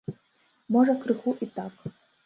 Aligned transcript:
Можа 0.77 0.97
крыху 1.05 1.37
і 1.47 1.53
так. 1.59 1.73